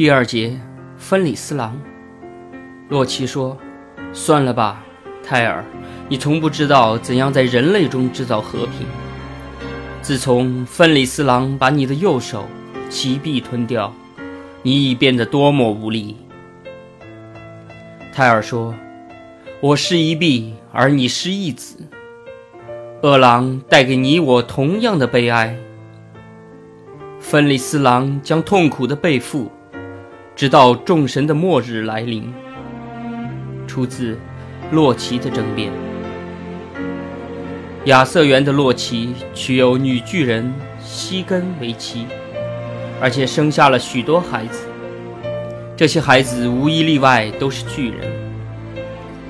[0.00, 0.58] 第二节，
[0.96, 1.78] 芬里斯郎。
[2.88, 3.54] 洛奇说
[4.14, 4.82] ：“算了吧，
[5.22, 5.62] 泰尔，
[6.08, 8.86] 你从不知道怎样在人类中制造和平。
[10.00, 12.46] 自从芬里斯郎把你的右手
[12.88, 13.92] 齐臂吞掉，
[14.62, 16.16] 你已变得多么无力。”
[18.10, 18.74] 泰尔说
[19.60, 21.76] ：“我失一臂，而你失一子。
[23.02, 25.54] 饿狼带给你我同样的悲哀。
[27.18, 29.52] 芬里斯郎将痛苦的背负。”
[30.40, 32.32] 直到众神的末日来临。
[33.66, 34.18] 出自
[34.72, 35.70] 洛奇的争辩。
[37.84, 40.50] 亚瑟园的洛奇娶有女巨人
[40.82, 42.06] 西根为妻，
[43.02, 44.60] 而且生下了许多孩子。
[45.76, 48.10] 这些孩子无一例外都是巨人，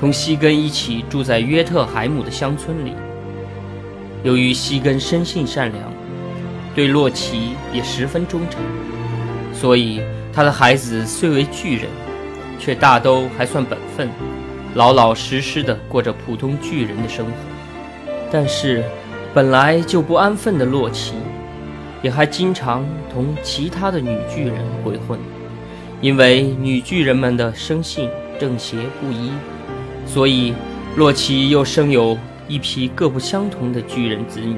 [0.00, 2.94] 同西根一起住在约特海姆的乡村里。
[4.22, 5.92] 由于西根生性善良，
[6.74, 8.58] 对洛奇也十分忠诚，
[9.52, 10.00] 所以。
[10.34, 11.88] 他的孩子虽为巨人，
[12.58, 14.08] 却大都还算本分，
[14.74, 17.32] 老老实实的过着普通巨人的生活。
[18.32, 18.82] 但是，
[19.32, 21.14] 本来就不安分的洛奇，
[22.02, 25.18] 也还经常同其他的女巨人鬼混。
[26.00, 29.30] 因为女巨人们的生性正邪不一，
[30.04, 30.52] 所以
[30.96, 34.56] 洛奇又生有一批各不相同的巨人子女。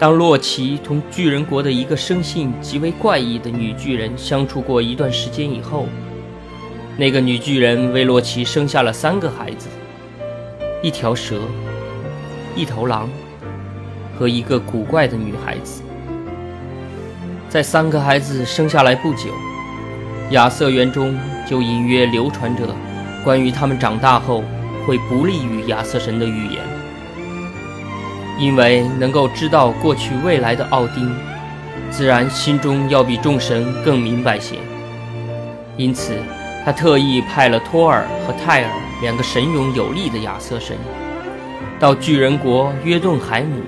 [0.00, 5.86] 当洛奇同巨人国的一个生性极为怪异的女巨人相处过一段时间以后，
[6.96, 9.68] 那个女巨人为洛奇生下了三个孩子：
[10.82, 11.42] 一条蛇、
[12.56, 13.10] 一头狼
[14.18, 15.82] 和一个古怪的女孩子。
[17.50, 19.28] 在三个孩子生下来不久，
[20.30, 21.14] 亚瑟园中
[21.46, 22.62] 就隐约流传着
[23.22, 24.42] 关于他们长大后
[24.86, 26.79] 会不利于亚瑟神的预言。
[28.40, 31.14] 因为能够知道过去未来的奥丁，
[31.90, 34.56] 自然心中要比众神更明白些。
[35.76, 36.14] 因此，
[36.64, 38.70] 他特意派了托尔和泰尔
[39.02, 40.74] 两个神勇有力的亚瑟神，
[41.78, 43.60] 到巨人国约顿海姆，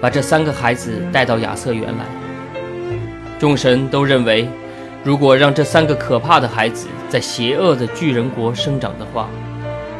[0.00, 2.04] 把这三个孩子带到亚瑟园来。
[3.40, 4.48] 众神都认为，
[5.02, 9.28] 如果让这三个可怕的孩子在邪恶的巨人国生长的话，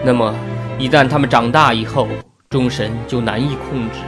[0.05, 0.33] 那么
[0.78, 2.06] 一旦他们长大以后，
[2.49, 3.99] 众神就难以控制。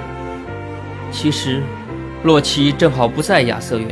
[1.11, 1.61] 其实，
[2.23, 3.89] 洛奇正好不在亚瑟园，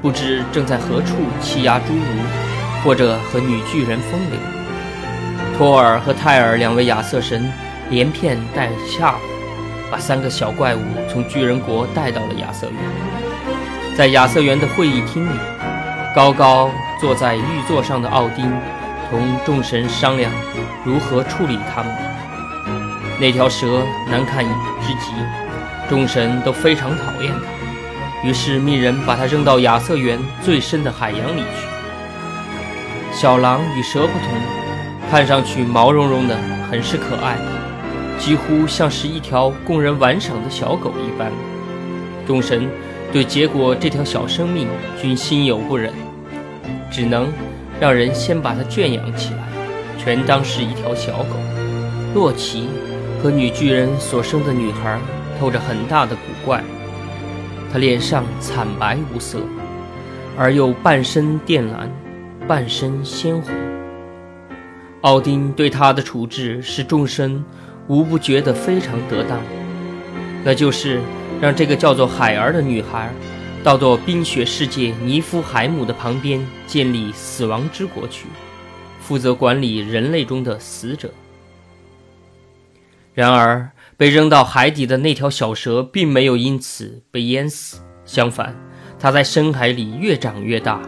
[0.00, 4.40] 不知正在何处欺压侏儒，或者和女巨人风流。
[5.58, 7.52] 托尔和泰尔两位亚瑟神
[7.90, 9.14] 连骗带吓，
[9.90, 12.76] 把三个小怪物从巨人国带到了亚瑟园。
[13.94, 15.38] 在亚瑟园的会议厅里，
[16.14, 18.50] 高高坐在玉座上的奥丁
[19.10, 20.32] 同众神商量
[20.82, 22.15] 如何处理他们。
[23.18, 25.10] 那条蛇难看之极，
[25.88, 31.66] 众神都非常讨厌它，于是命人把它扔到亚瑟园最深的海洋里去。
[33.12, 34.28] 小狼与蛇不同，
[35.10, 36.36] 看上去毛茸茸的，
[36.70, 37.38] 很是可爱，
[38.18, 41.32] 几乎像是一条供人玩赏的小狗一般。
[42.26, 42.68] 众神
[43.12, 44.68] 对结果这条小生命
[45.00, 45.90] 均心有不忍，
[46.90, 47.32] 只能
[47.80, 49.44] 让人先把它圈养起来，
[49.96, 51.36] 全当是一条小狗。
[52.14, 52.68] 洛奇。
[53.26, 55.00] 和女巨人所生的女孩
[55.36, 56.62] 透着很大的古怪，
[57.72, 59.40] 她脸上惨白无色，
[60.38, 61.90] 而又半身靛蓝，
[62.46, 63.52] 半身鲜红。
[65.00, 67.44] 奥丁对她的处置使众生
[67.88, 69.40] 无不觉得非常得当，
[70.44, 71.00] 那就是
[71.40, 73.10] 让这个叫做海儿的女孩
[73.64, 78.26] 到做冰雪世界尼夫海姆的旁边建立死亡之国去，
[79.00, 81.10] 负责管理人类中的死者。
[83.16, 88.54] 然而，被扔到海底的那条小蛇并没有因此被淹死，相反，
[88.98, 90.82] 它在深海里越长越大，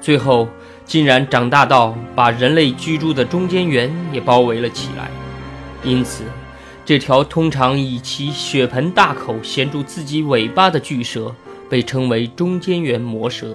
[0.00, 0.48] 最后
[0.86, 5.10] 竟然长大到把人类居住的中间园也包围了起来。
[5.84, 6.24] 因此，
[6.86, 11.30] 这条通常以其血盆大口衔住自己尾巴的巨蛇
[11.68, 13.54] 被称为中间园魔蛇。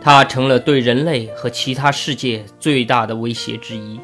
[0.00, 4.00] 它成了对人类和其他世界最大的威胁之一。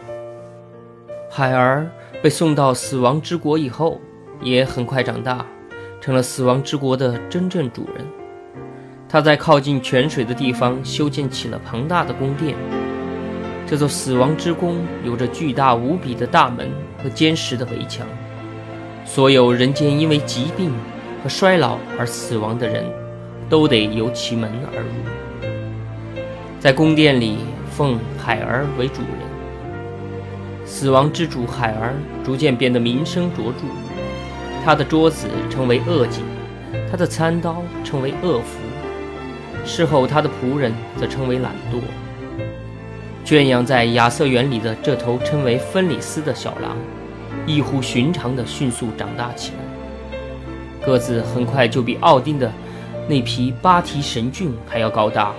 [1.28, 1.90] 海儿。
[2.26, 4.00] 被送到死亡之国以后，
[4.42, 5.46] 也很快长大，
[6.00, 8.04] 成了死亡之国的真正主人。
[9.08, 12.56] 他在靠近泉水的地方修建起了庞大的宫殿。
[13.64, 16.68] 这座死亡之宫有着巨大无比的大门
[17.00, 18.04] 和坚实的围墙，
[19.04, 20.72] 所有人间因为疾病
[21.22, 22.84] 和衰老而死亡的人，
[23.48, 24.88] 都得由其门而入。
[26.58, 27.36] 在宫殿里，
[27.70, 29.25] 奉海儿为主人。
[30.66, 33.60] 死亡之主海儿逐渐变得名声卓著，
[34.64, 36.24] 他的桌子称为恶锦，
[36.90, 38.58] 他的餐刀称为恶符，
[39.64, 41.80] 事后他的仆人则称为懒惰。
[43.24, 46.76] 圈养在亚瑟园里的这头称为芬里斯的小狼，
[47.46, 52.52] 异乎寻常的迅速长大起来，个子很快就比奥丁的
[53.08, 55.32] 那匹巴提神骏还要高大，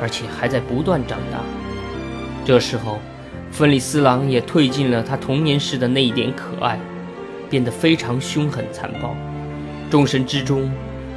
[0.00, 1.38] 而且还在不断长大。
[2.44, 2.98] 这时候，
[3.50, 6.78] 芬里斯狼也褪尽了他童年时的那一点可爱，
[7.50, 9.16] 变得非常凶狠残暴。
[9.90, 10.70] 众神之中，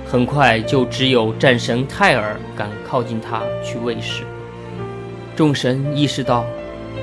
[0.06, 4.24] 很快就只有战神泰尔敢靠近他去喂食。
[5.36, 6.46] 众神意识到，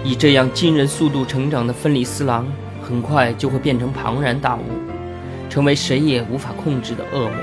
[0.03, 2.47] 以这样惊人速度成长的芬里斯狼，
[2.83, 4.63] 很快就会变成庞然大物，
[5.49, 7.35] 成为谁也无法控制的恶魔。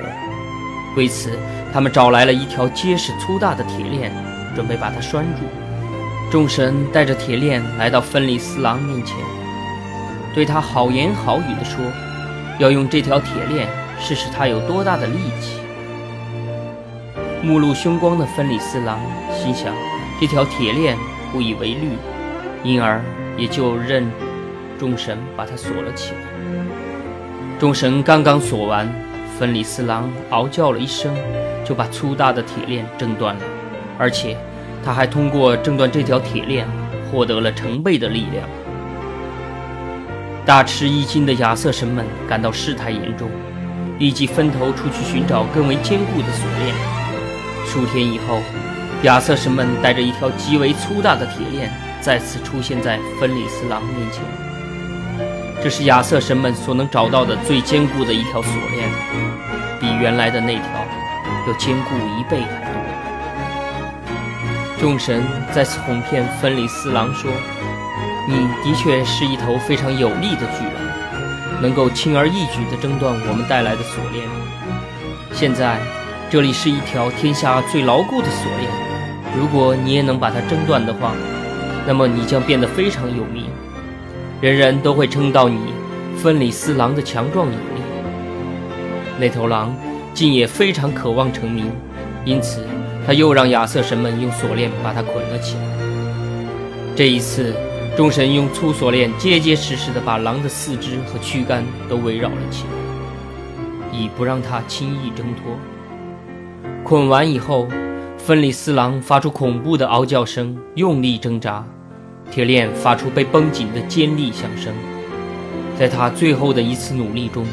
[0.98, 1.30] 为此，
[1.72, 4.12] 他们找来了一条结实粗大的铁链，
[4.56, 5.65] 准备把它拴住。
[6.36, 9.16] 众神带着铁链来到芬里斯郎面前，
[10.34, 11.80] 对他好言好语地说
[12.60, 13.70] ：“要用这条铁链
[14.02, 15.62] 试试他有多大的力气。”
[17.42, 19.00] 目露凶光的芬里斯郎
[19.32, 19.74] 心想。
[20.20, 20.98] 这条铁链
[21.32, 21.92] 不以为虑，
[22.66, 23.02] 因而
[23.38, 24.06] 也就任
[24.78, 26.18] 众神把它锁了起来。
[27.58, 28.94] 众神刚刚锁完，
[29.40, 31.16] 芬里斯郎嗷叫了一声，
[31.64, 33.42] 就把粗大的铁链挣断了，
[33.98, 34.36] 而且
[34.86, 36.68] 他还通过挣断这条铁链
[37.12, 38.48] 获得了成倍的力量。
[40.46, 43.30] 大吃一惊的亚瑟神们感到事态严重，
[43.98, 46.76] 立即分头出去寻找更为坚固的锁链。
[47.66, 48.40] 数天以后。
[49.04, 51.70] 亚瑟神们带着一条极为粗大的铁链
[52.02, 54.24] 再次出现在芬里斯狼面前。
[55.62, 58.90] 这是亚瑟神们所能找到的最坚固的一条锁链，
[59.80, 60.66] 比原来的那条
[61.46, 62.85] 要坚固一倍还多。
[64.80, 65.24] 众神
[65.54, 67.32] 再次哄骗芬里斯郎说
[68.28, 74.28] ：“你的确是一头非常有力的巨狼，能够轻而易举地挣断我们带来的锁链。
[75.32, 75.80] 现在，
[76.30, 78.70] 这里是一条天下最牢固的锁链。”
[79.38, 81.12] 如果你也能把它挣断的话，
[81.86, 83.46] 那么你将变得非常有名，
[84.40, 85.60] 人人都会称道你
[86.16, 87.82] 芬里斯郎的强壮有力。
[89.20, 89.76] 那头狼
[90.14, 91.70] 竟也非常渴望成名，
[92.24, 92.66] 因此
[93.06, 95.62] 他又让亚瑟神们用锁链把他捆了起来。
[96.96, 97.54] 这一次，
[97.96, 105.58] 众神用粗锁链结结实实地把狼的四肢和躯干都围绕了起来，以不让它轻易挣脱。
[106.84, 107.68] 捆完以后。
[108.18, 111.64] 芬里斯狼发出恐怖的嗷叫声，用力挣扎，
[112.32, 114.74] 铁链发出被绷紧的尖利响声。
[115.78, 117.46] 在他最后的一次努力中，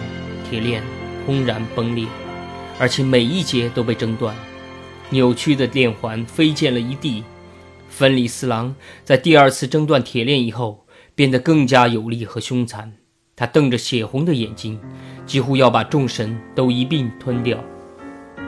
[0.48, 0.82] 铁链
[1.26, 2.06] 轰然崩裂，
[2.78, 4.34] 而且每一节都被挣断，
[5.12, 7.22] 扭曲的链环飞溅了一地。
[7.88, 8.74] 芬里斯狼
[9.04, 12.90] 在第二次挣断铁链以后，变得更加有力和凶残。
[13.36, 14.80] 他瞪着血红的眼睛，
[15.26, 17.62] 几乎要把众神都一并吞掉。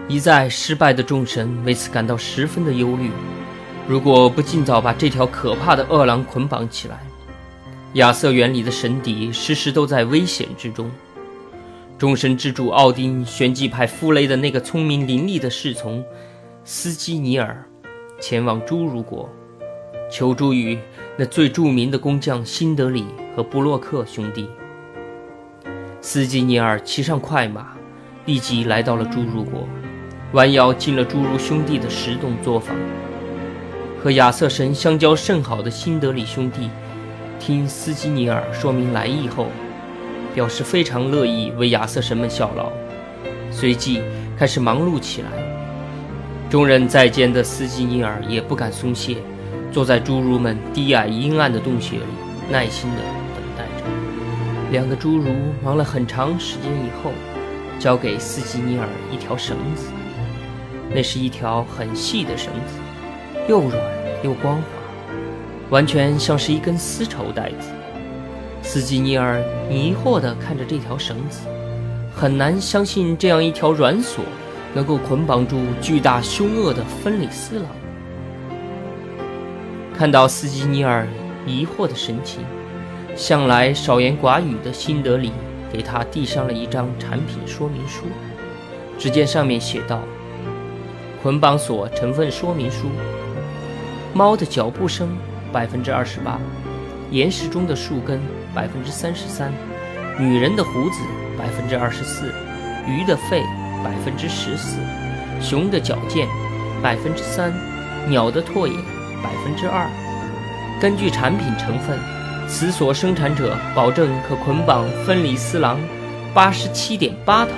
[0.09, 3.11] 一再失败的众神为此感到十分的忧虑。
[3.87, 7.01] 如果不尽早把这条可怕的恶狼捆绑起来，
[7.95, 10.91] 亚瑟园里的神邸时时都在危险之中。
[11.99, 16.05] 众神之主奥丁旋即派弗雷的那个聪明伶俐的侍从
[16.67, 17.63] 斯基尼尔
[18.19, 19.29] 前往侏儒国，
[20.11, 20.79] 求助于
[21.15, 23.05] 那最著名的工匠辛德里
[23.37, 24.49] 和布洛克兄弟。
[26.01, 27.77] 斯基尼尔骑上快马，
[28.25, 29.69] 立即来到了侏儒国。
[30.33, 32.75] 弯腰进了侏儒兄弟的石洞作坊，
[34.03, 36.71] 和亚瑟神相交甚好的辛德里兄弟，
[37.39, 39.49] 听斯基尼尔说明来意后，
[40.35, 42.73] 表示非常乐意为亚瑟神们效劳，
[43.51, 44.01] 随即
[44.37, 45.44] 开始忙碌起来。
[46.51, 49.17] 众人再见的斯基尼尔也不敢松懈，
[49.73, 52.05] 坐在侏儒们低矮阴暗的洞穴里，
[52.51, 52.99] 耐心地
[53.35, 53.85] 等待着。
[54.71, 55.33] 两个侏儒
[55.65, 57.11] 忙了很长时间以后，
[57.79, 59.87] 交给斯基尼尔一条绳子。
[60.95, 62.79] 那是一条很细的绳子，
[63.49, 63.83] 又软
[64.23, 64.63] 又光滑，
[65.71, 67.71] 完全像是一根丝绸带子。
[68.63, 71.41] 斯基尼尔迷惑地看着这条绳子，
[72.15, 74.25] 很难相信这样一条软索
[74.75, 77.67] 能够捆绑住巨大凶恶的芬里斯狼。
[79.97, 81.07] 看到斯基尼尔
[81.47, 82.45] 疑惑的神情，
[83.15, 85.31] 向来少言寡语的辛德里
[85.73, 88.07] 给他递上了一张产品说明书，
[88.99, 90.01] 只见上面写道。
[91.23, 92.89] 捆绑锁成分说明书：
[94.13, 95.17] 猫的脚步声
[95.53, 96.39] 百分之二十八，
[97.11, 98.21] 岩石中的树根
[98.53, 99.53] 百分之三十三，
[100.19, 101.01] 女人的胡子
[101.39, 102.27] 百分之二十四，
[102.87, 103.43] 鱼的肺
[103.85, 104.79] 百分之十四，
[105.41, 106.27] 熊的脚腱
[106.83, 107.53] 百分之三，
[108.09, 108.75] 鸟的唾液
[109.23, 109.87] 百分之二。
[110.81, 111.99] 根据产品成分，
[112.49, 115.79] 此所生产者保证可捆绑芬里斯狼
[116.33, 117.53] 八十七点八头。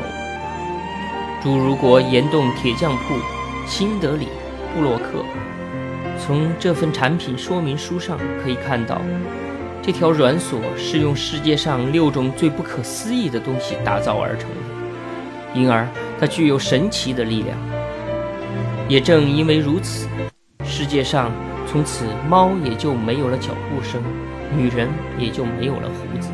[1.42, 3.14] 侏儒国岩洞铁匠铺。
[3.68, 4.28] 新德里
[4.72, 5.24] 布洛克。
[6.20, 9.00] 从这份产品说明书上可以看到，
[9.82, 14.48] 这条软锁是用世界上六种最不可思议的东西打造而成，
[15.52, 15.84] 因而
[16.18, 17.56] 它具有神奇的力量。
[18.88, 20.08] 也正因为如此，
[20.64, 21.30] 世界上
[21.66, 24.02] 从此猫也就没有了脚步声，
[24.56, 26.30] 女人也就没有了胡子，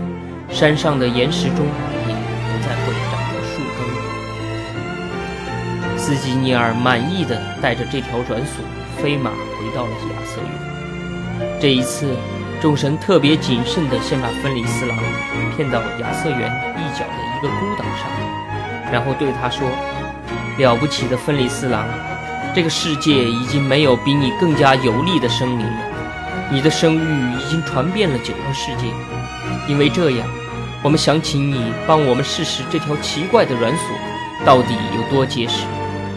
[0.51, 1.67] 山上的岩石中
[2.07, 3.63] 也不再会长出树
[5.89, 5.99] 根。
[5.99, 8.65] 斯基尼尔满意的带着这条软锁。
[8.99, 10.51] 飞马回到了亚瑟园。
[11.59, 12.15] 这一次，
[12.61, 14.97] 众神特别谨慎地先把芬里斯狼
[15.57, 16.39] 骗到亚瑟园
[16.77, 18.07] 一角的一个孤岛上，
[18.93, 19.67] 然后对他说
[20.59, 21.87] ：“了不起的芬里斯郎，
[22.55, 25.83] 这个世界已经没有比你更加有力的生灵了。
[26.51, 28.87] 你的声誉已经传遍了九个世界。
[29.67, 30.29] 因为这样，
[30.83, 33.87] 我们想请你帮我们试试这条奇怪的软锁
[34.45, 35.65] 到底有多结实。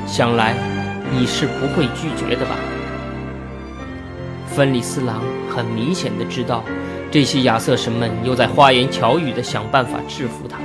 [0.05, 0.53] 想来
[1.11, 2.57] 你是不会拒绝的吧？”
[4.53, 6.63] 芬里斯郎很明显的知道，
[7.09, 10.57] 这些亚瑟神们又在花言巧语的想办法制服他。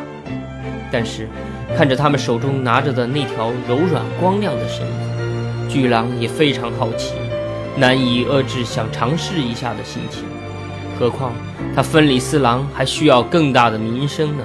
[0.90, 1.28] 但是，
[1.76, 7.14] 看着他们手中拿着的那条柔软光亮的绳子，巨狼也非常好奇，
[7.76, 10.25] 难以遏制想尝试一下的心情。
[10.99, 11.32] 何况
[11.75, 14.44] 他芬里斯狼还需要更大的名声呢。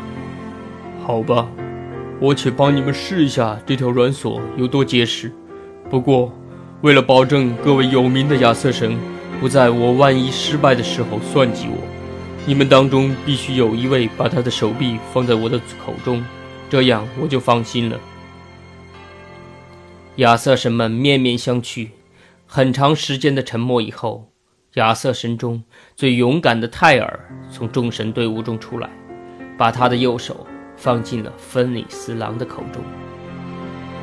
[1.06, 1.48] 好吧，
[2.20, 5.32] 我且帮你们试一下这条软索有多结实。
[5.90, 6.32] 不过，
[6.82, 8.98] 为了保证各位有名的亚瑟神。
[9.38, 11.76] 不在我万一失败的时候算计我，
[12.48, 16.24] 你们当中必须有一位把他的手臂放在我的口中，
[16.70, 18.00] 这样我就放心了。
[20.18, 21.90] 亚瑟神们面面相觑，
[22.46, 24.32] 很长时间的沉默以后，
[24.76, 25.64] 亚瑟神中
[25.96, 28.90] 最勇敢的泰尔从众神队伍中出来，
[29.58, 30.46] 把他的右手
[30.78, 32.84] 放进了芬里斯狼的口中。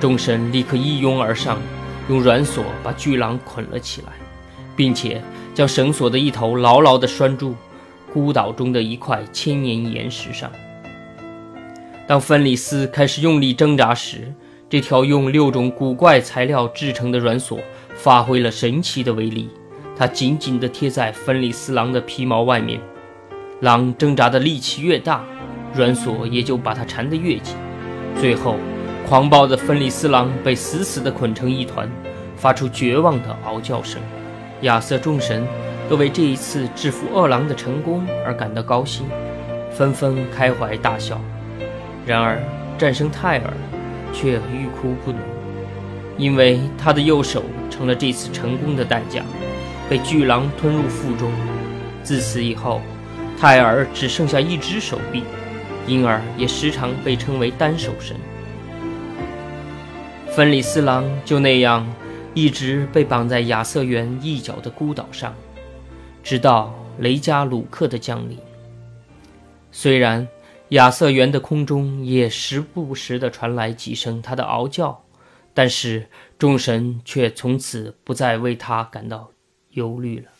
[0.00, 1.60] 众神立刻一拥而上，
[2.08, 4.08] 用软锁把巨狼捆了起来。
[4.74, 5.22] 并且
[5.54, 7.54] 将绳索的一头牢牢地拴住
[8.12, 10.50] 孤岛中的一块千年岩石上。
[12.06, 14.32] 当芬里斯开始用力挣扎时，
[14.68, 17.58] 这条用六种古怪材料制成的软锁
[17.94, 19.48] 发挥了神奇的威力。
[19.96, 22.80] 它紧紧地贴在芬里斯狼的皮毛外面，
[23.60, 25.24] 狼挣扎的力气越大，
[25.74, 27.54] 软锁也就把它缠得越紧。
[28.18, 28.56] 最后，
[29.06, 31.88] 狂暴的芬里斯狼被死死地捆成一团，
[32.36, 34.00] 发出绝望的嗷叫声。
[34.62, 35.46] 亚瑟众神
[35.92, 39.04] 都为这一次制服恶狼的成功而感到高兴，
[39.70, 41.20] 纷纷开怀大笑。
[42.06, 42.42] 然而，
[42.78, 43.52] 战胜泰尔
[44.10, 45.20] 却欲哭不能，
[46.16, 49.22] 因为他的右手成了这次成功的代价，
[49.86, 51.30] 被巨狼吞入腹中。
[52.02, 52.80] 自此以后，
[53.38, 55.22] 泰尔只剩下一只手臂，
[55.86, 58.16] 因而也时常被称为单手神。
[60.34, 61.86] 芬里斯狼就那样。
[62.34, 65.34] 一直被绑在亚瑟园一角的孤岛上，
[66.22, 68.38] 直到雷加鲁克的降临。
[69.70, 70.26] 虽然
[70.70, 75.04] 亚瑟园的空中也时不时地传来几声他的嗷叫，
[75.52, 79.30] 但是众神却从此不再为他感到
[79.70, 80.31] 忧虑了。